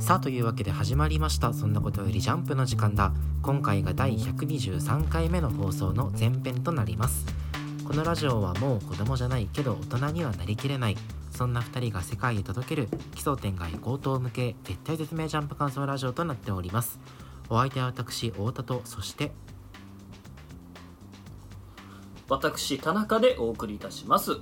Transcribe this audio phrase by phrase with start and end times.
[0.00, 1.52] さあというわけで始まりました。
[1.52, 3.12] そんなことよりジャンプの時間だ。
[3.42, 7.26] 今回が第123回目の放送の前編となります。
[7.84, 10.96] このラジオはもう子供じゃないけど大人にはなりきれない。
[11.30, 12.88] そんな2人が世界へ届ける。
[13.14, 16.98] 奇想天外高等向け絶対絶命ジャンプ感想ラジオとなっております。
[17.50, 19.32] お相手は私太田とそして
[22.26, 24.38] 私田中でお送りいたします。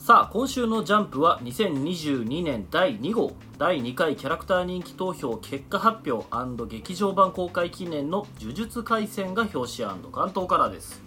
[0.00, 3.34] さあ今週の「ジャンプ」は2022年第2号。
[3.58, 6.26] 第2回キャラクター人気投票結果発表
[6.66, 11.02] 劇場版公開記念の「呪術廻戦」が表紙関東からです。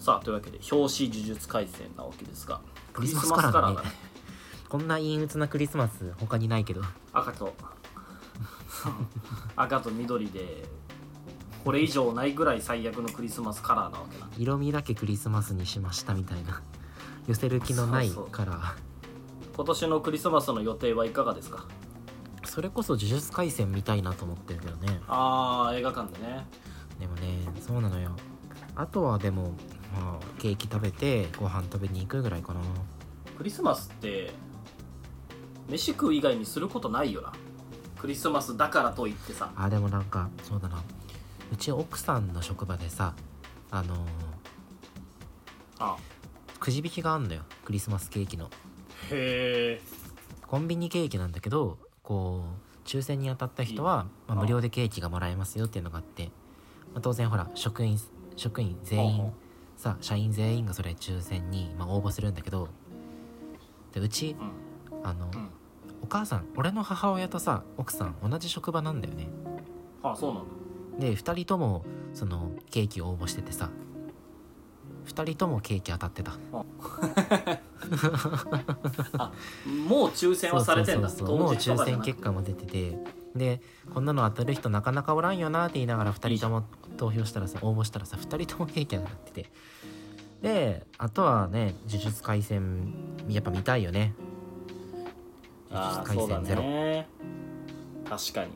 [0.00, 2.60] さあというわけで表紙呪術廻戦なわけですが
[2.92, 3.92] クリスマスカラーだね。
[4.68, 6.82] こんな陰鬱なクリスマス他にないけど。
[7.12, 7.54] 赤と。
[9.54, 10.68] 赤と緑で
[11.62, 16.60] これ以上ないぐらい最悪のクリスマスカラーなわけな色味だけクリスマスにしましたみたいな
[17.28, 18.74] 寄せる気のないカラー
[19.54, 21.66] 今年のクリスマスの予定はいかがですか？
[22.44, 24.98] それこそ呪術廻戦見たいなと思ってるけどね。
[25.08, 26.46] ああ映画館でね。
[26.98, 28.16] でもねそうなのよ。
[28.74, 29.52] あとはでも
[29.94, 32.60] まあケーキ食べてご飯食べに行くぐらいかな。
[33.36, 34.32] クリスマスって
[35.68, 37.32] 飯食う以外にすることないよな。
[37.98, 39.50] クリスマスだからといってさ。
[39.54, 40.82] あでもなんかそうだな。
[41.52, 43.12] うち奥さんの職場でさ
[43.70, 43.98] あのー、
[45.78, 45.96] あ
[46.60, 47.42] くじ引きがあんのよ。
[47.64, 48.46] クリスマスケーキの。
[49.10, 49.80] へえ。
[50.46, 52.42] コンビニケーキなんだけどこ
[52.84, 56.30] う抽選に当たった人は、まあ、無料でケーキがもらえますよっていうのがあって、
[56.94, 58.00] まあ、当然ほら職員
[58.34, 59.32] 職員全員
[59.76, 62.68] さ社員全員がそれ抽選に、まあ、応募するんだけど
[63.92, 64.36] でうち、
[64.92, 65.50] うん、あの、うん、
[66.02, 69.28] お母さん俺の母親とさ奥さん同じ職場なんだよね。
[70.02, 70.50] あそうなんだ。
[70.98, 71.84] で2人とも
[72.14, 73.70] そのケーキを応募しててさ
[75.08, 76.32] 2人ともケーキ当たってた。
[79.18, 79.32] あ
[79.88, 81.08] もう抽選はされてんだ。
[81.08, 82.98] そうもう抽選結果も出てて。
[83.34, 83.60] で
[83.94, 86.64] こんなの当たる人なかなかおらんよなって言いながら2人とも
[86.96, 89.50] 投票したらさ応募したらさ2人ともケーキ当たってて。
[90.42, 92.94] であとはね呪術廻戦
[93.28, 94.14] やっぱ見たいよね。
[95.70, 97.08] 呪術廻戦ゼロ、ね、
[98.08, 98.50] 確かに。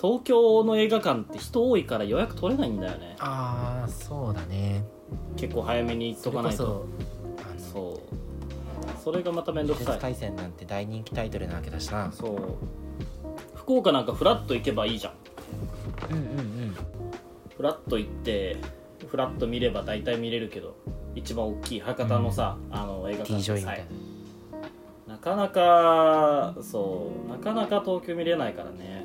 [0.00, 3.16] 東京の映画館って人多いから予約取れないんだよね。
[3.18, 4.84] ああそうだね
[5.36, 6.86] 結構早めに行っとかないと。
[7.72, 8.20] そう。
[9.02, 9.98] それがまた面倒くさい。
[9.98, 12.12] 回戦なんて大人気タイトルなわけだしな。
[12.12, 12.38] そう。
[13.54, 15.12] 福岡なんかフラッと行けばいいじゃん。
[16.10, 16.76] うんうんうん。
[17.56, 18.56] フラッと行って
[19.08, 20.76] フラッと見れば大体見れるけど
[21.14, 23.74] 一番大きい博多のさ、うん、あの映画館でさ。
[25.06, 27.30] なかなかそう。
[27.30, 28.99] なかなか東京見れないからね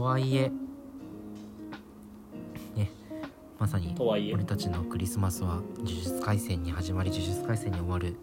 [0.00, 0.50] とはいえ
[2.74, 2.90] ね
[3.58, 8.16] まさに俺たちのクリスマスは呪術廻戦に始まり呪術廻戦に終わる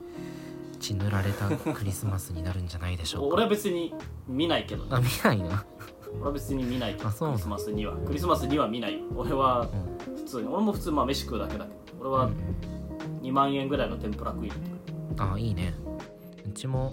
[0.79, 3.35] 血塗られたクリスマスになるんじゃないでしょうか。
[3.35, 3.93] 俺は別に
[4.27, 5.65] 見ないけど、ね、あ見ないな
[6.15, 7.95] 俺は別に見ないあそうクリスマスには。
[7.97, 9.67] クリスマスには見ない俺は
[10.15, 11.99] 普通に、うん、俺も普通まあ飯食うだけだけど。
[11.99, 12.31] 俺は
[13.21, 14.55] 2万円ぐらいの天ぷら食いに行
[15.15, 15.21] く。
[15.21, 15.75] ああいいね。
[16.43, 16.91] うちも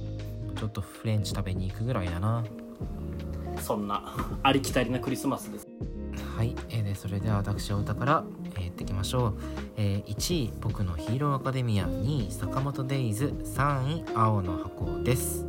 [0.59, 2.45] ちょっとフレンチ食べに行くぐらいだな
[3.61, 5.69] そんな ありきたりなクリスマスです。
[6.37, 8.25] はい、えー、でそれでは私お歌から、
[8.57, 9.35] えー、やっていきましょう、
[9.77, 11.87] えー、1位僕のヒーローアカデミア。
[11.87, 13.27] 2位坂本デイズ。
[13.45, 15.47] 3位青の箱です。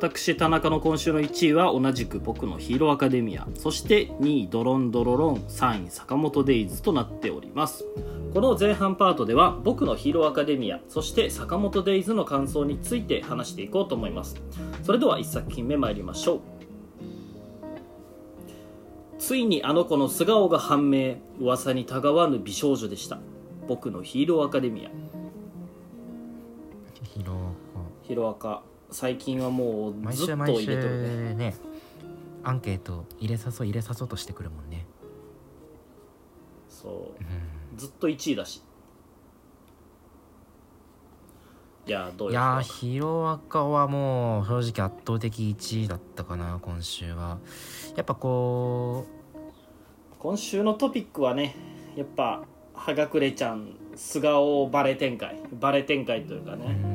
[0.00, 3.46] 私田中の今週の1位は同じく僕のヒーローアカデミア。
[3.54, 5.36] そして2位ドロンドロロン。
[5.40, 7.84] 3位坂本デイズとなっております。
[8.32, 10.80] この前半パートでは僕のヒーローアカデミア。
[10.88, 14.40] そして坂本デイズの感想について話していこうと思います。
[14.84, 16.40] それでは1作品目参りましょう。
[19.18, 21.16] ついにあの子の素顔が判明。
[21.38, 23.18] 噂にたがわぬ美少女でした。
[23.68, 24.90] 僕のヒーローアカデミア。
[27.04, 27.90] ヒロアカ。
[28.00, 31.34] ヒロアカ最近はもうずっと入れてるね。
[31.34, 31.54] ね
[32.42, 34.86] アンケート入れさそう入れさそうとしてくるもんね。
[36.68, 37.22] そう、
[37.72, 37.78] うん。
[37.78, 38.62] ずっと1位だし。
[41.86, 43.64] いやどういやヒロアカ。
[43.64, 47.38] はもう正直圧倒的1位だったかな今週は。
[47.96, 49.38] やっぱこう
[50.18, 51.56] 今週のトピックはね
[51.96, 52.44] やっぱ
[52.74, 55.40] はがくれちゃん素顔バレ展開。
[55.52, 56.64] バレ展開というかね。
[56.64, 56.89] 尽きるよね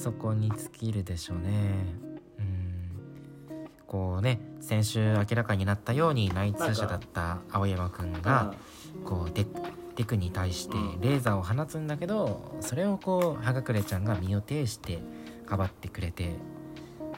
[0.00, 2.10] そこに尽きるでしょうね。
[3.86, 8.54] こうね先週明らかになったように内通者だった青山くんが
[9.04, 9.44] こうデ
[9.96, 15.00] デクに対してレーザーを放つんだけどそれをこうはがくれちゃんが身を挺して
[15.44, 16.36] かばってくれて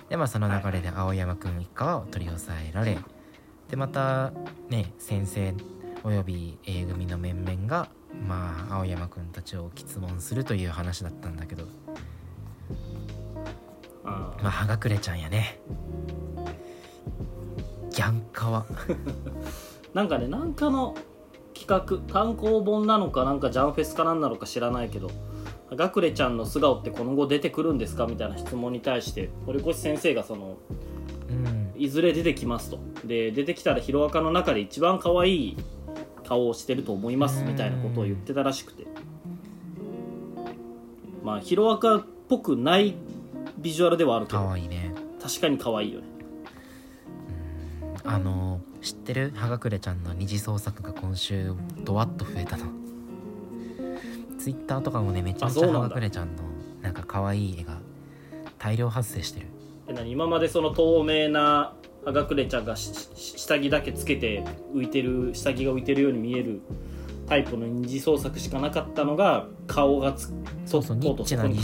[0.08, 2.98] でまあその流れで青山くん一家は取り押さえられ
[3.68, 4.32] でまた
[4.70, 5.54] ね先生
[6.02, 7.90] および A 組の面々が
[8.26, 11.64] まあ青山くんたちを質問するという話だったんだけど。
[11.64, 12.21] あ
[14.04, 15.58] まあはがくれちゃんやね。
[17.90, 18.66] ギャンカワ
[19.92, 20.94] なんかねなんかの
[21.54, 25.10] 企画単行本なのかなんかジャンフェスかなんなのか知らないけど
[25.76, 30.56] 「がくれちゃんの素顔ってこの後出てくるんですか?」みたいな質問に対して堀越先生がその
[31.28, 31.72] うん。
[31.76, 32.78] いずれ出てきますと。
[33.04, 35.56] で出てきたらヒロアカの中で一番可愛い
[36.24, 38.86] 顔をしてると思いますみたいなことを言ってたらしくて。
[41.22, 42.94] まあヒロアカっぽくない
[43.62, 44.46] ビジュアルではあるけかど。
[44.46, 44.92] わいいね。
[45.22, 46.06] 確かに可愛いよね。
[48.04, 49.32] あの知ってる？
[49.36, 51.54] はがくれちゃんの二次創作が今週
[51.84, 52.66] ドワッと増えたの。
[54.38, 55.80] ツイッターとかもねめちゃめちゃあそうなんだ。
[55.80, 56.42] はがくれちゃんの
[56.80, 57.78] なんか可愛い絵が
[58.58, 59.46] 大量発生してる。
[59.86, 60.10] え何？
[60.10, 61.74] 今までその透明な
[62.04, 64.42] あがくれちゃんが下着だけつけて
[64.74, 66.60] 浮いてる下着が浮いてるように見える
[67.32, 70.34] タイプの二次創作しかなかったのが顔がつ
[70.66, 71.56] そうそうニッチな二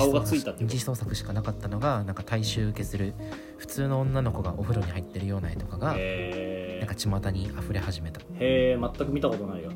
[0.67, 3.13] 次創作しかなかったのがなんか大衆受けする
[3.59, 8.23] 普通の女の子がお風呂に入ってるような絵とかとがへなんか巷に溢れ始めた。
[8.41, 9.71] えへえ全く見たことないよ。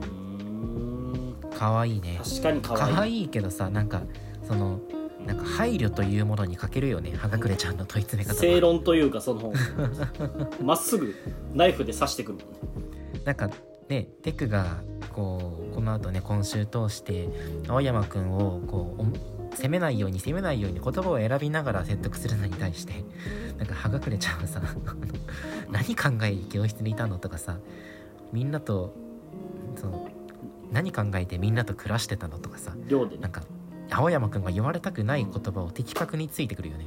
[0.00, 1.36] うーん。
[1.54, 2.18] 可愛いね。
[2.24, 4.00] 確かに可愛い可愛いけどさなんか
[4.46, 4.80] その
[5.26, 7.12] なんか配慮というものに欠けるよね。
[7.14, 8.40] はがくれちゃんの問い詰め方は。
[8.40, 9.52] 正論というかその
[10.64, 11.14] まっすぐ
[11.52, 12.38] ナイフで刺してくる
[13.26, 13.50] なんか
[13.88, 14.82] ねテクが
[15.12, 17.28] こうこの後ね今週通して
[17.68, 22.92] 青山くんをこうお責めないように責めないように言葉を選びながら説得するのに対して
[23.56, 24.62] なんかはがくれちゃんはさ
[25.70, 27.58] 何考え教室にいたのとかさ
[28.32, 28.94] みんなと
[29.76, 30.08] その
[30.72, 33.22] 何考えてみんなと暮らしてたのとかさ量でね。
[33.22, 33.42] なんか
[33.90, 36.86] 青山くんが言われたくない言葉を的確についてくるよね。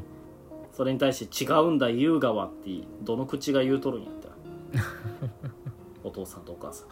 [0.71, 2.69] それに対して「違うんだ優雅は」って
[3.01, 4.35] どの口が言うとるんやったら
[6.11, 6.87] お父さんとお母さん。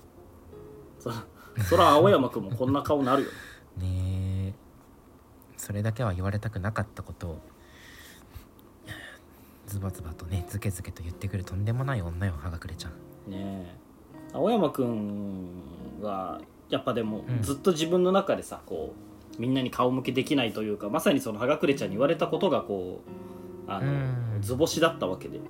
[0.97, 1.25] そら
[1.65, 3.29] そら青山君もこんな顔なるよ。
[3.77, 4.53] ねえ。
[5.57, 7.39] それだけは言われたくなかったことを
[9.67, 12.91] ズバズバとねズケズケと言ってくるとんでもない女よはがくれちゃん。
[13.29, 13.75] ねえ。
[14.31, 15.49] 青山君
[16.01, 16.39] は
[16.69, 17.41] やっぱでもうん。
[17.41, 18.93] ずっと自分の中でさこ
[19.37, 23.01] うみんなに顔向けできないというかまさにそのはがくれちゃんに言われたことがこ
[23.67, 23.95] うあのう
[24.37, 24.41] ん。
[24.41, 25.41] 図星だったわけで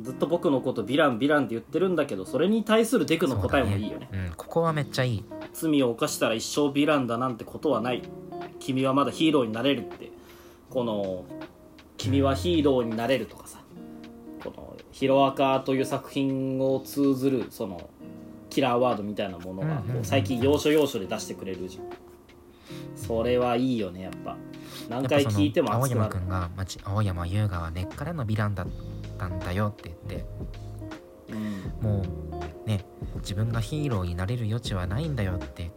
[0.00, 4.08] ずっと僕のことヴィランヴィランって言ってるんだけどそれに対するデクの答えもいいよね。
[4.12, 5.24] そうん、ここはめっちゃいい。
[5.52, 8.02] 罪を犯したら一生ヴィランだなんてことはない。
[8.58, 10.10] 君はまだヒーローになれるって。
[10.70, 11.24] この
[11.96, 13.60] 「君はヒーローになれる」とかさ。
[14.44, 17.88] この「ヒロアカ」という作品を通ずるその
[18.50, 21.84] キラーワードみたいなものがこう最近要所要所で出してくれるじゃん。
[22.96, 24.36] それはいいよねやっぱ。
[24.88, 26.64] 何回聞いても青熱くなる。
[26.84, 28.66] 青山優雅は根っからのヴィランだ
[29.16, 30.24] ったんだよって言って。
[31.30, 31.84] うん。
[31.84, 32.02] も
[32.64, 32.84] うね
[33.16, 35.72] 自分がヒーローになれる余地はないんだよって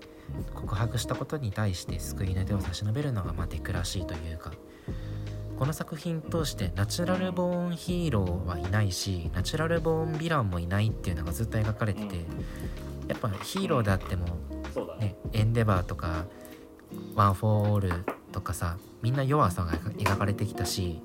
[0.53, 4.51] 告白したことに対して救いの手を差し伸べるのがまあデクらしいというか。
[5.57, 13.07] この作品通してナチュラルボーンヒーローはいないしナチュラルボーンヴィランもいないっていうのがずっと描かれてて、うん。
[13.09, 14.25] やっぱヒーローであっても
[14.99, 15.07] ね。
[15.07, 16.27] ねエンデバーとか
[17.13, 21.01] ワン・フォー・オールとかさみんな弱さが描かれてきたし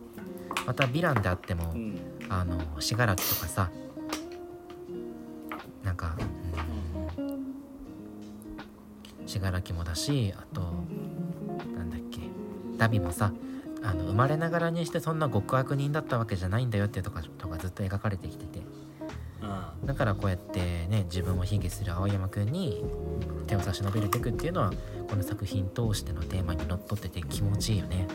[0.67, 3.71] またヴィランであっても、うんあの信楽とかさ。
[5.83, 6.17] なんか
[7.19, 7.55] うん。
[9.27, 10.61] 信楽もだしあと
[11.77, 12.21] なんだっけ。
[12.77, 13.33] ダビもさ
[13.83, 18.61] あの生まれながらにしてそんな極悪人だったわけじゃないんだよっていうとかとかずっと描かれてきてて。
[19.43, 19.87] うん。
[19.87, 22.85] だからこうやってね自分を卑下する青山くんに
[23.47, 24.73] 手を差し伸べるテクっていうのは
[25.09, 28.09] この作品通してのテーマにのっとってて気持ちいいよね。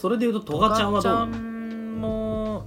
[0.00, 1.12] それでいうとトガちゃんはどう？
[1.12, 2.64] なの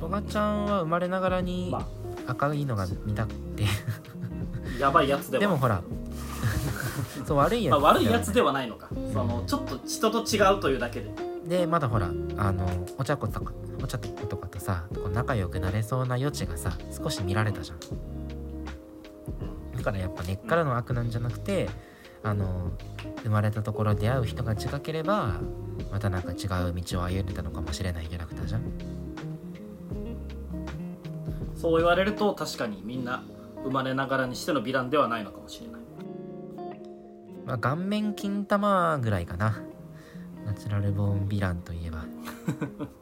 [0.00, 1.86] トガちゃんは生まれながらにま
[2.26, 3.64] 赤いのが見たくて。
[4.80, 5.40] やばいやつでは。
[5.42, 5.82] でもほら。
[7.26, 11.10] そう悪いやつ、まあ、悪いやつではないのか、そのちょっと人と違うというだけで。
[11.46, 12.66] でまだほらあの
[12.98, 17.78] お茶子とかお茶子とかとさこう仲良くなれそうな余地がさ少し見られたじゃん。
[19.76, 21.68] だからやっぱ根っからの悪なんじゃなくて
[22.24, 22.70] あの
[23.22, 25.40] 生まれたところで出会う人が近ければ
[25.90, 28.62] またなんか違う道を歩んでたのかもしれないキャラクターじゃん。
[31.56, 33.22] そう言われると確かにみんな
[33.62, 35.82] 生まれながらにしてのヴィランではないのかもしれない。
[37.46, 39.62] まあ顔面金玉ぐらいかな。
[40.44, 42.04] ナチュラルボーンヴィランといえば。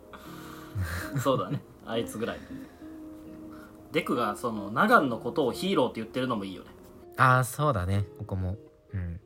[1.20, 1.62] そうだね。
[1.86, 2.38] あいつぐらい。
[3.92, 6.70] デクがそのナガンのことをヒーローって言ってるのもいいよね。
[7.16, 8.04] ああそうだね。
[8.18, 8.56] ここも
[8.94, 9.20] うん。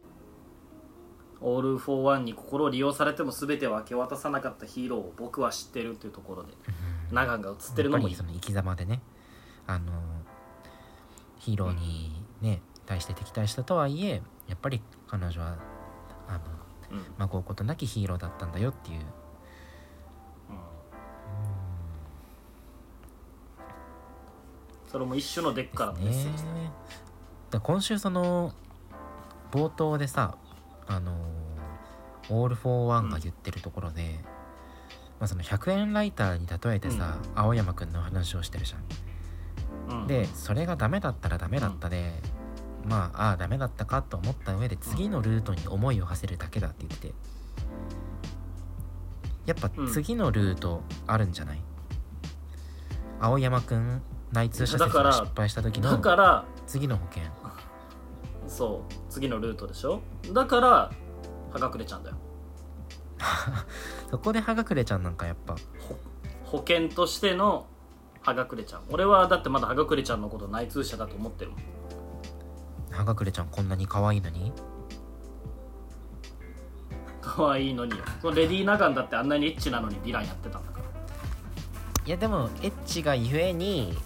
[1.41, 6.55] オール・フォー・ワンに心を利用されても全てを明け渡さなかったヒーローを僕は知ってるっていうところで
[7.13, 8.15] ナガンが映ってるのもいい。
[8.15, 9.03] やっぱりその生き様でね
[9.67, 9.93] あの
[11.39, 15.59] ヒーローにね対して敵対したとはいえやっぱり彼女は
[16.29, 17.05] あのうん。
[17.19, 19.01] まごうことなきヒーローだったんだよっていう。
[24.87, 26.71] それも一種のデクからのメッセージだね。
[27.51, 28.53] だ今週その
[29.55, 30.37] 冒頭でさ
[30.89, 31.13] あの
[32.29, 34.19] オール・フォー・ワンが言ってるところで、
[35.21, 40.01] まあ、その100円ライターに例えてさ、青山くんの話をしてるじゃん。
[40.01, 40.07] うん。
[40.07, 42.13] でそれがダメだったらダメだったで、
[42.85, 47.09] まあああダメだったかと思った上で次のルートに思いを馳せるだけだって言って。
[47.09, 47.15] て
[49.47, 51.61] やっぱ次のルートあるんじゃない、
[53.21, 57.25] 青山くん内通者説だからが失敗した時だのから次の保険。
[58.49, 60.01] そう次のルートでしょ？
[60.33, 60.91] だから
[61.53, 62.17] 葉隠れちゃうんだよ。
[64.11, 65.55] そこで葉隠れちゃんなんかやっぱ。
[66.45, 67.67] 保険としての
[68.23, 71.61] 葉隠れちゃん俺はだってまだ葉隠れちゃんのこと内通者だと思ってるもん。
[72.91, 74.53] 葉隠れちゃんこんなに可愛いのに？
[77.21, 80.85] 可愛いのにそのレディー・ナガンだってあんなにエッチなのにヴィランやってたんだから。
[82.05, 83.97] いやでもエッチがゆえに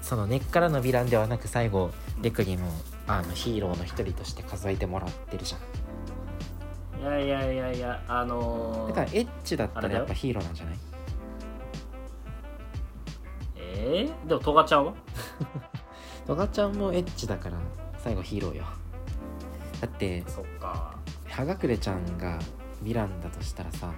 [0.00, 1.90] その根っからのヴィランではなく最後
[2.20, 2.72] レクにも
[3.06, 7.02] あのヒーローの一人として数えてもらってるじゃん。
[7.02, 10.78] いやいやいやいやあのー、だからエッチだったらやっぱヒーローなんじゃない？
[13.56, 14.94] えー、でもトガちゃんは？
[16.26, 17.58] トガちゃんもエッチだから
[17.98, 18.64] 最後ヒーローよ。
[19.80, 20.94] だってそっか。
[21.28, 22.38] 葉隠れちゃんが
[22.82, 23.92] ヴィランだとしたらさ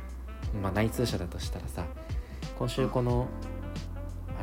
[0.63, 1.85] まあ内通者だとしたらさ
[2.59, 3.56] 今週この、あ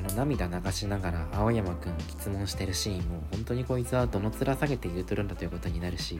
[0.03, 6.19] の涙流しながら青山くん質問してるシーンも本当にこいつはどの面下げて言うとるんだということになるし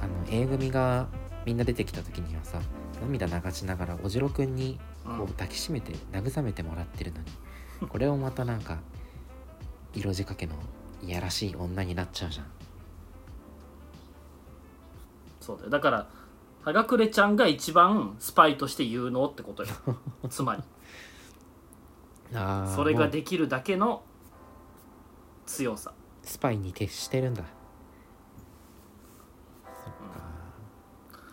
[0.00, 1.06] あの A 組が
[1.46, 2.60] みんな出てきた時にはさ
[3.00, 5.18] 涙流しながらおじろくんにうん。
[5.18, 8.78] こう抱きしめて慰めてもらってるのにこれをまたなんか
[9.92, 10.54] 色仕掛けの
[11.02, 12.46] いやらしい女になっちゃうじゃん。
[15.40, 15.70] そうだよ。
[15.70, 16.06] だから
[16.64, 19.68] 葉隠れちゃんが一番スパイとして有能ってことよ。
[20.30, 20.62] つまり。
[22.34, 24.02] あーそれがもうできるだけの
[25.44, 25.92] 強さ。
[26.22, 27.44] スパイに徹してるんだ。
[29.84, 30.24] そっか。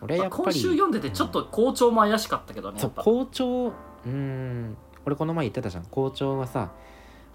[0.02, 3.04] 俺やっぱり週読んでてちょっと校長も怪しかったけどねそうやっぱ。
[3.04, 4.78] 校長うーん。
[5.06, 5.86] 俺この前言ってたじゃん。
[5.86, 6.72] 校長はさ、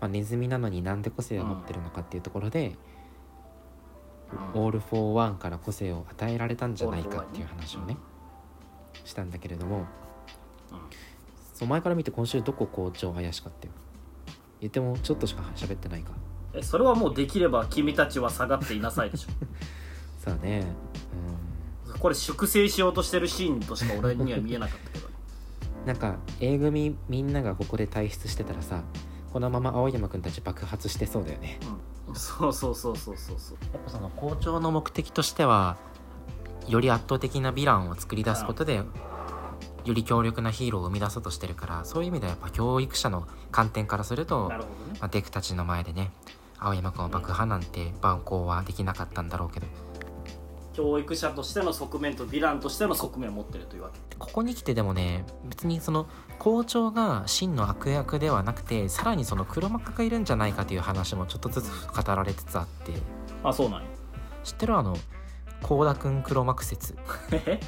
[0.01, 2.96] まあ、ネズミなのになんで個性を持ってるのかっていうところで、うん
[4.55, 7.97] オール・フォー・ワンから個性を与えられたんじゃないかっていう話をね
[9.05, 9.85] したんだけれども、うん。
[11.55, 13.73] そう前から見て今週どこ校長怪しかったよ。
[14.61, 16.11] 言ってもちょっとしか喋ってないか。
[16.55, 19.29] えそれはもうできれば君たちは下がっていなさいでしょ。
[20.19, 20.67] さあね。
[22.01, 25.09] これ粛清しようとしてるシーンとしか俺には見えなかったけど。
[25.87, 28.83] なんか A 組みんながここで退出してたらさ
[29.33, 31.61] このまま青山くんたち爆発してそうだよね。
[31.63, 33.59] うんそうそうそうそうそうそう。
[33.73, 35.77] やっぱその校長の目的としては
[36.69, 38.83] より圧倒的なヴィランを作り出すことで
[39.85, 44.99] より強力なヒーローを生み出そうとしてるからそういう意味ではやっぱ教育者の観点からすると、なるほどね。
[45.01, 46.11] まあ、デクたちの前でね
[46.59, 49.67] 青山君を爆破なんて蛮行はできなかったんだろうけど
[50.77, 54.17] 教育者としての側面とヴィランとしての側面を持ってるというわけ。
[54.19, 56.07] ここに来てでもね別にその
[56.39, 62.93] 校長が真の悪役ではなくてさらにその黒幕がいるんじゃないかという話もちょっとずつ語られつつあって。
[63.43, 63.89] あそうなんや。
[64.45, 64.77] 知ってる？
[64.77, 64.97] あの
[65.63, 66.95] 倖田くん黒幕説。
[67.33, 67.59] え？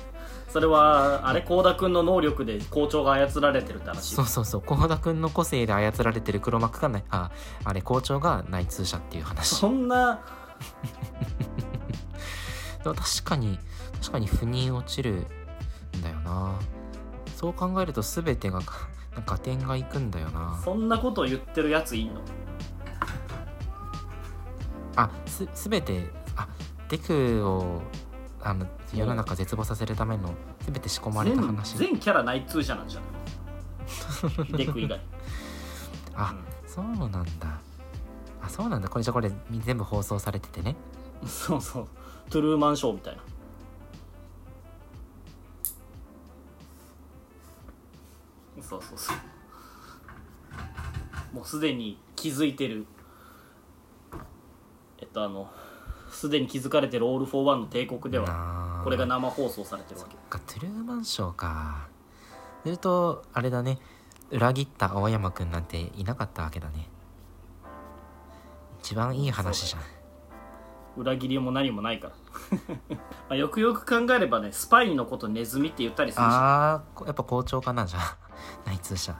[0.51, 1.43] それはあれ？
[1.43, 4.15] 幸田君の能力で校長が操られてるって話？
[4.15, 4.61] そうそうそう。
[4.61, 7.05] 倖田くんの個性で操られてる黒幕がない。
[7.11, 7.31] あ
[7.65, 9.55] あれ校長が内通者っていう話。
[9.55, 10.21] そんな
[12.93, 13.59] でも確かに
[14.01, 15.27] 確かに腑に落ちる
[15.97, 16.59] んだよな。
[17.37, 18.61] そう考えると全てが
[19.27, 20.61] 合 点がいくんだよな。
[20.65, 22.21] そんなことを言ってるやついんの？
[24.97, 26.49] あす全てあ
[26.89, 27.83] デクを
[28.43, 31.77] あの世の中絶望させるための全て仕込まれた全話。
[31.79, 34.53] 全キャラ内通者なんじゃない？
[34.67, 35.01] デク以外。
[36.17, 36.35] あ
[36.67, 37.21] そうなんだ。
[38.43, 38.89] あそうなんだ。
[38.89, 39.31] これじゃあこれ
[39.65, 40.75] 全部放送されててね。
[40.93, 41.89] うんそうそう。
[42.31, 43.23] トゥルーマンショーみたいな。
[48.63, 49.17] そうそうそう。
[51.35, 52.87] もうすでに気づいてる。
[54.99, 55.51] えっとあの
[56.11, 60.17] すでに気づかれてるオール・フォー・ワンの帝国ではこれが生放送されてるわけ。
[60.29, 61.89] かトゥルーマンショーか。
[62.65, 63.79] するとあれだね。
[64.31, 66.91] 裏切った青山くんなんていなかったわけだね。
[68.81, 69.98] 一番いい話じゃん
[70.99, 72.15] 裏切りも何もないから。
[73.29, 76.27] まあよくよく考えればねスパイのことネズミって言ったりするし。
[76.29, 78.17] あーやっぱ校長かなじゃあ。
[78.67, 79.15] 内通者。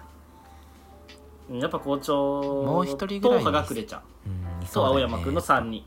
[1.51, 5.83] やっぱ校長もう一人ぐらいと葉隠れちゃんうんと青山くんの3人、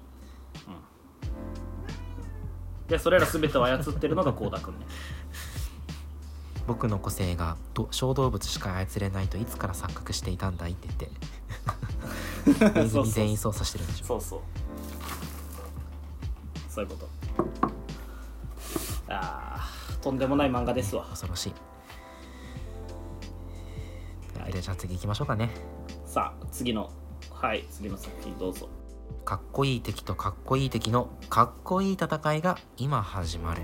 [0.67, 0.75] うん、
[2.87, 4.87] でそれら全てを操ってるのが幸田くんね。
[6.65, 11.11] 僕の個性がど小動物しか操れないといつから錯覚していたんだいって言って。
[12.73, 14.05] ネズミ全員操作してるんでしょ。
[14.05, 14.39] そうそう
[16.81, 17.09] そういうこと。
[19.09, 21.05] あーとんでもない漫画ですわ。
[21.05, 21.53] 恐ろしい。
[24.51, 25.51] でじゃあ次行きましょうかね。
[26.05, 26.89] さあ次の
[27.29, 28.67] はい次の作品どうぞ。
[29.23, 33.61] かっこいい敵とかっこいい敵のかっこいい戦いが今始まる。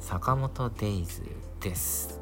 [0.00, 1.22] 坂本デイズ
[1.60, 2.20] です。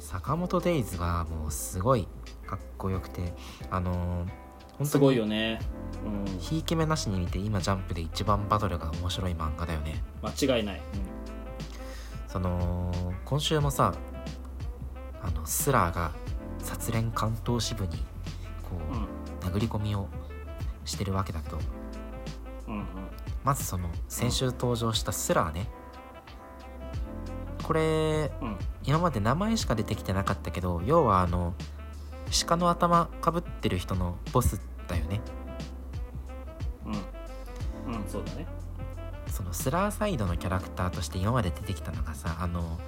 [0.00, 2.06] 坂本デイズはもうすごい
[2.46, 3.32] かっこよくて
[3.70, 4.41] あのー
[4.82, 5.60] 本すごいよね。
[6.04, 6.38] うん。
[6.38, 10.02] ひいき目なしに見て今ジャンプで一番バトルが面白い漫画だよね。
[10.22, 10.82] 間違いない、
[12.28, 12.92] その
[13.24, 13.94] 今週もさ
[15.22, 16.12] あのスラーが
[16.58, 17.98] 殺練関東支部に
[18.68, 19.02] こうん。
[19.04, 19.06] う
[19.42, 20.08] 殴り込みを
[20.84, 21.58] してるわけだけど
[22.68, 22.84] うんうん。
[23.44, 25.68] まずその先週登場したスラーね。
[27.62, 28.58] これうん。
[28.84, 31.54] 今まで名前しか出てきてなかったけど要はあの
[32.46, 34.60] 鹿の頭かぶってる人のボス
[34.92, 35.20] だよね。
[36.86, 37.94] うん。
[37.94, 38.46] うんそうだね。
[39.26, 42.78] そのスラーサイドのキャラクターとして今まで出てきたのがさあの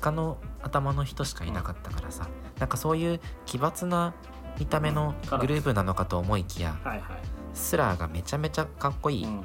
[0.00, 4.14] 鹿の頭の人しかいなかったからさ、なんかそういう奇抜な
[4.58, 7.20] 見た目のグループなのかと思いきやはいはい。
[7.54, 9.44] スラーがめちゃめちゃかっこいい、うん。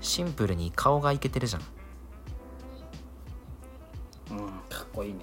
[0.00, 1.62] シンプルに顔がイケてるじゃん。
[4.32, 5.20] うん、かっこいいね。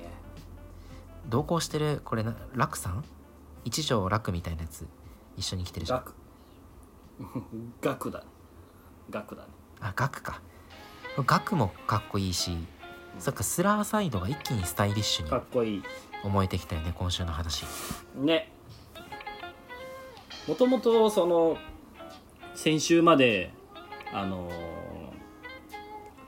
[1.28, 3.04] 同行してるこれな楽さん？
[3.66, 4.88] 一条楽みたいなやつ
[5.40, 6.00] 一緒に来てるじゃん。
[6.00, 6.14] 学。
[7.82, 8.26] 学だね。
[9.10, 9.48] 学だね。
[9.80, 10.42] あガクか。
[11.26, 12.56] ガクもかっこいいし
[13.18, 15.84] そっかスラーサイドが一気にスタイリッシュにかっこいい。
[16.24, 17.66] 思えてきたよね今週の話。
[18.16, 18.52] ね。
[20.48, 21.58] もともとその
[22.56, 23.54] 先週まで
[24.14, 24.80] あのー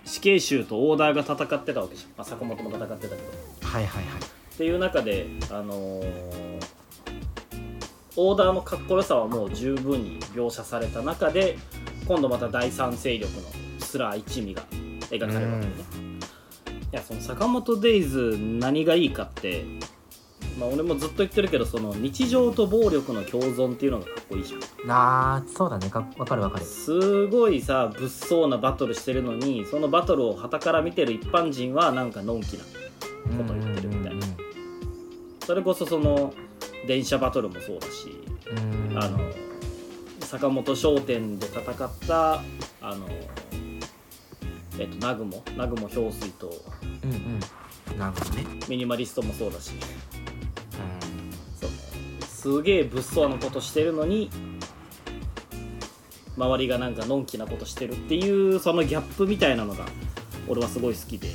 [0.03, 3.67] 死刑囚とオーダーが戦ってたわけじゃん、まあ、坂本も戦ってたけど。
[3.67, 4.21] はいはいはい。
[4.21, 6.50] っていう中であのー
[8.23, 11.57] オーダーのかっこよさはもう十分に描写された中で
[12.07, 13.47] 今度また第三勢力の
[13.79, 14.61] スラー一味が
[15.09, 16.19] 描かれるわけでね。
[16.93, 19.65] いやその坂本デイズ何がいいかって
[20.59, 24.91] まあ俺もずっと言ってるけどその日常と暴力の共存っていうのがかっこいいじゃん。
[24.91, 25.89] あーそうだね。
[25.89, 26.65] かわかるわかる。
[26.65, 34.27] すごいさ物騒なバトルしてるのにそのバトルを傍から見てる一般人はなんかのんきなこと言ってるみたいな。
[35.43, 36.35] それこそその
[36.87, 38.21] 電車バトルもそうだし
[38.95, 39.19] あの
[40.21, 42.41] 坂本商店で戦った
[42.81, 43.07] あの
[44.79, 46.51] えっと南雲南雲氷水と
[47.03, 47.99] うんうん。
[47.99, 48.45] なるほどね。
[48.69, 49.71] ミニマリストもそうだし。
[49.71, 49.79] うん。
[51.59, 54.29] そのすげえ物騒なことしてるのに
[56.37, 59.85] 周りがなんかのんきなことしてるっていうそのギャップみたいなのが
[60.47, 61.29] 俺はすごい好きで。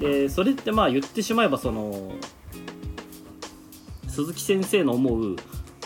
[0.00, 2.12] でそれってまあ言ってしまえばその
[4.12, 5.36] 鈴木先生の思う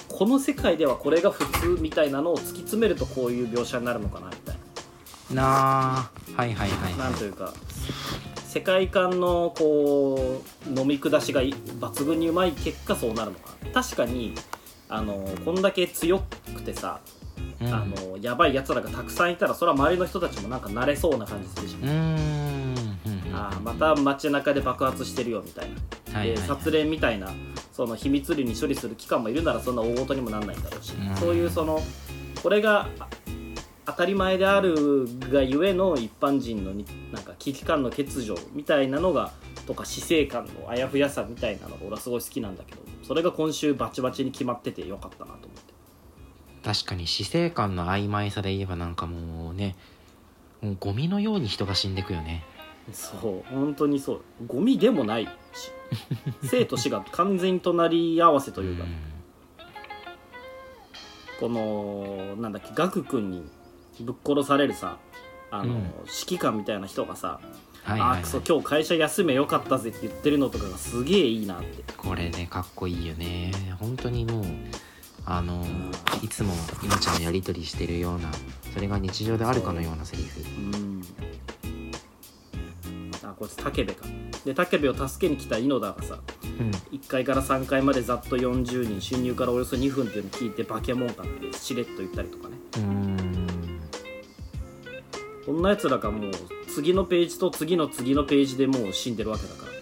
[0.09, 4.57] この世界ではこれが普通みたいなのを突き詰めるとこういう描写になるのかなみたい
[5.33, 5.43] な。
[5.43, 7.53] あはいはいはいなんというか
[8.47, 13.71] 世界観のこう飲み下しが抜群にうまい結果そうなるのかな。
[13.71, 14.35] 確かに
[14.89, 16.21] あのこんだけ強
[16.55, 17.01] くてさ、
[17.61, 17.73] いうん。
[17.75, 23.37] あのやばいやつらがたくさんいたらそれは周りの人たちもなんか慣れそうな感じするじゃん、うーんうんうん。
[23.37, 26.37] あーまた街中で爆発してるよみたいな、はいはいはい。
[26.37, 27.31] で殺練みたいな
[27.77, 31.15] その秘密裏に処理する機関もいるならそんな大事にもなんないんだろうし、うん。
[31.17, 31.79] そういうその
[32.43, 33.09] これがあ
[33.85, 39.31] 当たり前であるがゆえの一般人のになんか危機感の欠如みたいなのが
[39.67, 45.75] とか死生観のあやふやさみたいなのが俺はすごい好きなんだけどそれが今週バチバチに決まっててよかったなと思って。
[46.65, 49.77] 確かに死生観の曖昧さで言えばなんかもうね
[50.63, 52.43] もうゴミのように人が死んでくよね。
[52.93, 54.21] そう本当にそう。
[54.47, 55.31] ゴミでもないし
[56.45, 58.85] 生と死が完全に隣り合わせというか、
[61.41, 63.45] このなんだっけガク君に
[64.01, 64.99] ぶっ殺されるさ
[65.51, 65.81] あの、うん。
[66.03, 67.41] 指揮官みたいな人がさ
[67.83, 71.85] はいはい、はいあーくそ今日会社休めよかったぜって言ってるのとかがすげえいいなって。
[71.97, 73.53] これねかっこいいよね。
[73.79, 74.45] 本当にもう
[75.25, 75.65] あの
[76.23, 78.31] いつも命のやり取りしてるような
[78.75, 80.41] それが日常であるかのようなセリフ。
[80.41, 81.03] うん。
[81.21, 81.23] あ
[83.39, 84.07] こいつ武部か
[84.45, 86.19] で武部を助けに来た猪田がさ
[86.59, 86.71] うん。
[86.71, 92.57] 1階から3階までざっと40人侵入からおよそ2分っていうのを聞いてバケモンかってしれっと言ったりとかね。
[92.77, 93.81] うーん。
[95.45, 96.31] こんなやつらがもう
[96.69, 99.73] 次のページと次の次のページでもう死んでるわけだから。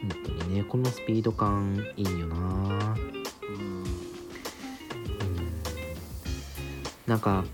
[0.00, 2.36] 本当にねこのスピード感いいよな。
[2.36, 2.40] う
[3.52, 3.56] ん。
[3.56, 3.84] うん。
[7.06, 7.44] なんか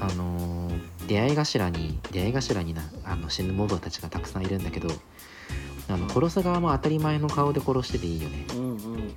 [0.00, 0.61] あのー
[1.06, 4.88] 出会い頭に出会い頭になあの死ぬモブたちがたくさんいるんだけど
[5.88, 8.46] あの殺す側も当たり前の顔で殺してていいよね。
[8.54, 9.16] うんうんうん。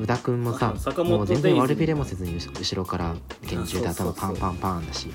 [0.00, 3.16] 宇田くんもさもう全然悪びれもせずに後後ろから
[3.48, 5.08] 拳銃で頭パンパンパンだし。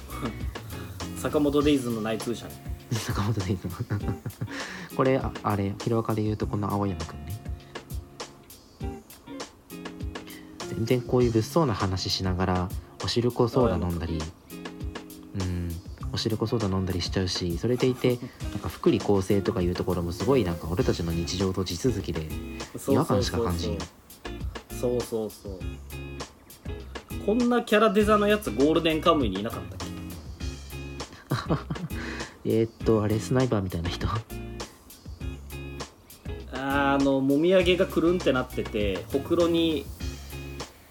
[1.15, 2.51] 坂本デイズの内通者ね。
[2.91, 3.73] 坂本デイズの。
[4.97, 7.41] これああれヒロアカで言うとこの青山くんね。
[10.67, 12.69] 全然こういう物騒な話しながら
[13.03, 14.42] おしるこソーダ飲んだりうん
[16.13, 18.19] おしるこソーダ飲んだりしちゃうしそれでいて
[18.51, 22.27] なんか福利厚生とかいうところもすごいなんか俺たちの日常と地続きで
[22.87, 23.79] 違和感しか感じんよ。
[24.79, 25.59] そうそうそう。
[27.25, 29.77] こんなキャラデザのやつゴールデンカムイにいなかったっ
[32.43, 32.45] け？
[32.59, 34.07] えー、っとあれスナイパーみたいな人？
[36.53, 39.85] あのもみあげがくるんってなっててほくろに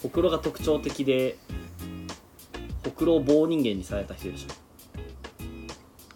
[0.03, 1.37] ほくろが特徴的で
[2.85, 4.49] ほくろを棒人間にされた人でしょ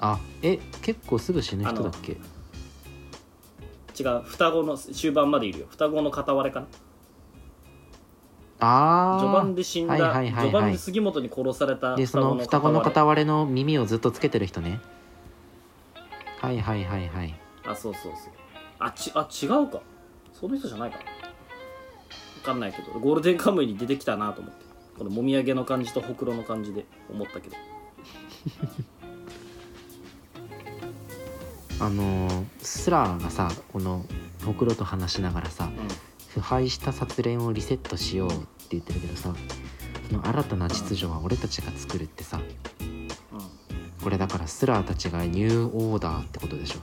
[0.01, 2.13] あえ結構すぐ死ぬ人だっけ？
[3.99, 5.67] 違う双子の終盤までいるよ。
[5.71, 6.67] 双子の片割れかな？
[8.59, 10.35] ああ序盤で死んだ、はいはいはいはい。
[10.43, 14.81] 序盤で杉本に殺されたでその双子の片割れの耳をずっとつけてる人ね。
[16.41, 17.35] はいはいはいはい。
[17.67, 18.33] あそうそうそう。
[18.79, 19.81] あちあ違うか。
[20.33, 20.99] その人じゃないか。
[20.99, 21.05] な
[22.37, 22.93] 分かんないけど。
[22.99, 24.67] ゴールデンカムイに出てきたなと思って。
[24.99, 27.57] このもみあげの感じとほくろの感じで思ったけど
[31.81, 34.05] あのースラーがさこの
[34.45, 35.71] ほくろと話しながらさ
[36.29, 38.39] 腐敗した殺練をリセットしようって
[38.71, 39.35] 言ってるけどさ
[40.09, 42.41] その新たな秩序は俺たちが作るってさ
[44.07, 46.79] これだからスラーたちがニューオーダーってことでしょ。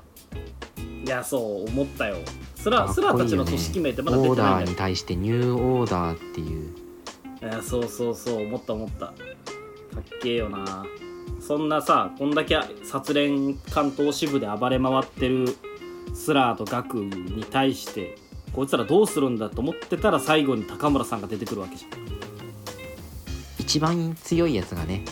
[1.06, 2.18] いやそう思ったよ。
[2.56, 4.66] スラスラたちの組織名ってまだ出オーてないんだよ。
[4.66, 6.76] ダーに対してニューオーダーっていう。
[7.42, 9.06] いやそうそうそう思った思った。
[9.06, 9.14] かっ
[10.22, 10.86] けえよな
[11.46, 15.46] そんなさこんだけ殺練関東支部で暴れ回ってる
[16.14, 18.16] スラーとガクに対して
[18.54, 21.86] こいつらどうするんだと思ってたら最後に高村さんが出てくるわけじ
[23.60, 25.04] 一番強いやつがね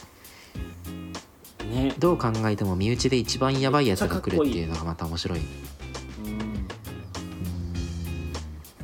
[1.62, 1.96] ゃんね。
[2.00, 5.39] どう考えても身内で一番やばいやつが来るっていうのがまた面白い。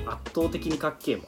[0.06, 1.26] 圧倒的にかっけえもん。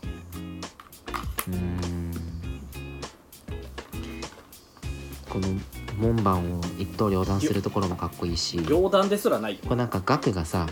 [5.29, 5.47] この
[5.99, 8.63] 門番を一刀両断するところもかっこいいしこ
[9.09, 9.57] ですらない。
[9.57, 10.67] よれなんかガクがさ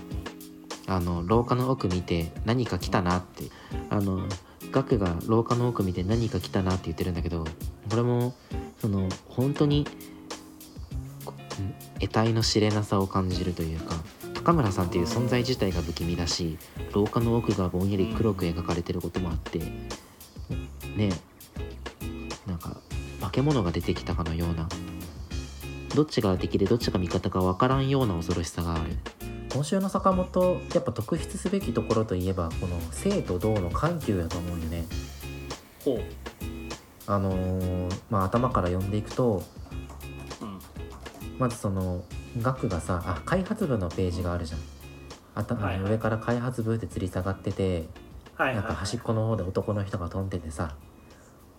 [0.88, 3.44] あの廊下の奥見て何か来たなって
[3.90, 4.26] あの
[4.72, 7.46] ガクが廊下の奥見て何か来たなって言ってるんだけど
[7.90, 8.34] これも
[8.80, 9.86] その本当に
[11.26, 13.96] こうん得体の知れなさを感じるというか
[14.34, 16.58] 高村さんっていう存在自体が不気味だし
[16.94, 19.60] 廊下の奥がぼんやり黒く描かれてることもあって
[20.96, 21.10] ね
[22.46, 22.78] なんか
[23.20, 24.70] 化け物が出てきたかのような
[25.98, 28.96] どっちが敵でどっちが味方か分からんような恐ろしさがある。
[29.52, 34.86] 今週の坂本やっぱ特筆すべきところといえばこの生と動の緩急やと思うよね。
[35.84, 36.02] ほう。
[37.08, 39.42] あのーまあ頭から読んでいくと
[40.40, 40.60] うん。
[41.40, 42.04] まずその
[42.44, 44.60] 額がさあ開発部のページがあるじゃん。
[45.34, 45.92] あた、はいはい。
[45.94, 47.88] 上から開発部って吊り下がってて
[48.36, 50.76] はいはい、なんか端っこの方で男の人が飛んでてさ。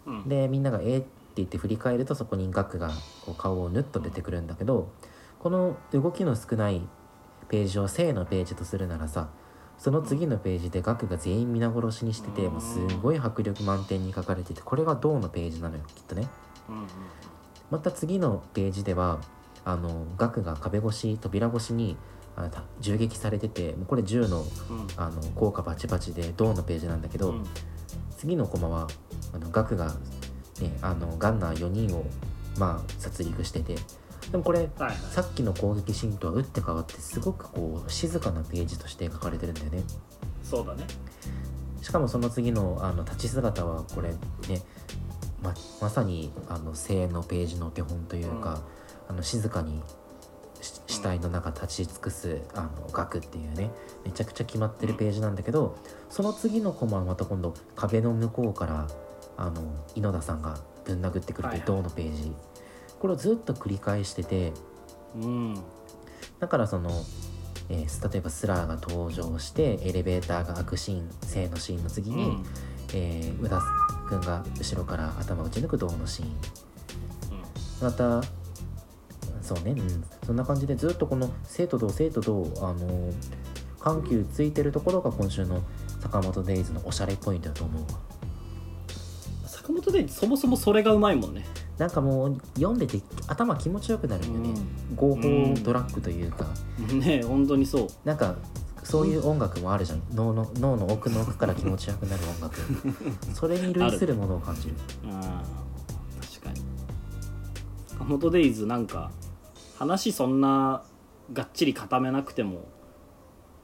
[0.07, 2.90] うん、でみんなが「えーって言って振り返るとそこに額が
[3.24, 4.92] こう顔をぬっと出てくるんだけど
[5.38, 6.83] この動きの少ない
[7.48, 9.29] ページを正のページとするならさ
[9.79, 16.29] その次のページで額が全員皆殺しにしててもうすごい迫力満点に書かれててこれが銅のページなのよきっとね。
[17.70, 19.20] また次のページでは
[19.64, 21.96] あの額が壁越し扉越しに
[22.35, 24.46] あた銃撃されててもうこれ銃のうん。
[24.96, 27.44] あの効果バチバチで銅のページなんだけど、うん。
[28.16, 28.88] 次のコマは
[29.33, 29.94] あのガクが、
[30.61, 32.05] ね、あのガンナー4人を、
[32.59, 33.77] まあ、殺戮してて。
[34.31, 34.97] でもこれはいはい。
[35.11, 39.83] さっきの攻撃シーンとは打って変わってすごくこう静かなページとして描かれてるんだよね。
[40.42, 40.85] そうだね。
[41.81, 44.62] しかもその次のあの立ち姿はこれね
[45.42, 48.61] ままさにあの正のページの手本というか、
[49.09, 49.83] あの静かに
[50.61, 53.71] し死体の中立ち尽くすあの額っていうね
[54.05, 55.79] めちゃくちゃ決まってるページなんだけど
[56.11, 58.88] その次のコマはまた今度壁の向こうから
[59.38, 59.62] あの
[59.94, 61.66] 井野田さんがぶん殴ってくるというはいはい。
[61.66, 62.33] 銅のページ、
[62.98, 64.53] これをずっと繰り返してて
[65.14, 65.55] うん。
[66.40, 66.90] だからその、
[67.70, 72.44] えー例えばスラーが登場してエレベーターが開くシーン正のシーンの次に、うん。
[72.92, 73.62] えー宇田
[74.09, 76.29] 君が後ろから頭を打ち抜く銅のシーン。
[76.29, 76.35] うん。
[77.83, 78.22] また
[79.48, 83.11] そうね、うん、そんな感じでずっとこの生と同生と同あの
[83.81, 85.62] 緩急ついてるところが今週の
[86.01, 87.98] 坂本デイズのおしゃれポイントだと思うわ
[89.68, 91.44] 坂本デイズそもそもそれがうまいもんね。
[91.76, 94.54] なんかもう読んでて頭気持ちよくなるよね、
[94.96, 95.22] 合法
[95.62, 96.46] ドラッグというか、
[96.94, 97.88] ね本当にそう。
[98.02, 98.35] なんか
[98.83, 100.02] そういう音楽もあるじゃん。
[100.14, 102.57] 脳の脳の奥の奥から気持ちよくなる音楽。
[103.35, 104.74] それに類するものを感じる。
[105.07, 106.62] あー確かに。
[107.88, 109.11] 坂本デイズなんか
[109.76, 110.83] 話そんな
[111.35, 112.64] がっちり固めなくても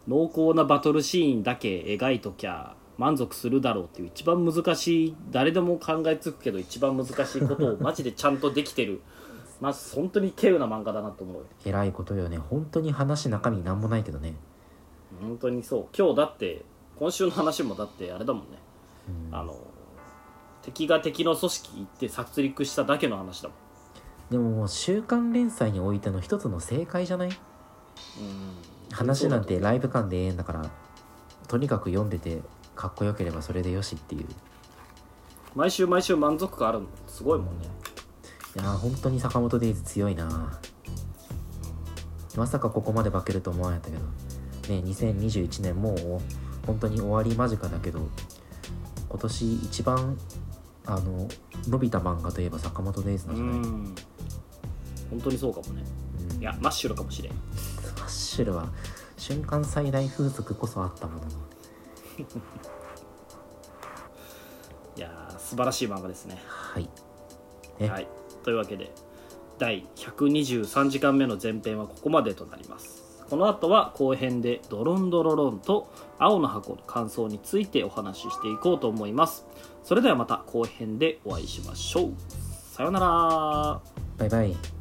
[0.07, 9.01] 濃厚なバトルシーンだけ描いときゃ満足するだろうっていう一番難しい誰でも考えつくけど一番難しいことをマジでちゃんとできてる。
[9.61, 11.43] まず本当に稀有な漫画だなと思うよ。
[11.65, 12.39] えらいことよね。
[12.39, 14.35] 本当に話中身なんもないけどね、
[15.23, 15.87] 本当にそう。
[15.97, 16.65] 今日だって
[16.99, 18.59] 今週の話もだってあれだもんね。
[19.31, 19.35] うん。
[19.35, 19.57] あの
[20.63, 23.59] 敵が敵の組織行って殺戮しただけの話だもん。
[24.31, 27.29] でももう週刊連載においての一つの正解じゃない？
[27.29, 27.35] うん。
[28.93, 30.71] 話なんてライブ感でええんだから
[31.49, 32.43] とにかく読んでて
[32.75, 34.27] かっこよければそれでよしっていう。
[35.55, 36.87] 毎週毎週満足感あるの？
[37.07, 37.67] すごいもんね。
[38.57, 40.59] いやー本当に坂本デイズ強いな。
[42.37, 44.05] まさかここまで化けると思わなかったけど。
[44.75, 46.21] ね2021年もう
[46.67, 48.01] 本当に終わり間近だけど
[49.11, 50.19] 今年一番
[50.87, 51.29] あの
[51.69, 53.95] 伸びた漫画といえば坂本デイズうなんじゃない、ん。
[55.11, 55.85] 本当にそうかもね。
[56.35, 56.41] うん。
[56.41, 57.33] いやマッシュルかもしれん。
[57.35, 57.39] マ
[58.07, 58.69] ッシュルは
[59.17, 61.25] 瞬間最大風速こそあったものの
[64.97, 66.41] いやー素晴らしい漫画ですね。
[66.47, 66.89] はい。
[67.79, 68.09] えはい。
[68.45, 68.93] というわけで
[69.59, 73.05] 第123時間目の前編はここまでとなります。
[73.29, 79.47] この後は後編でドロンドロロンと青の箱の感想についてお話ししていこうと思います。
[79.83, 82.13] それではまた後編でお会いしましょう。
[82.73, 83.81] さようなら。
[84.19, 84.74] バイバイ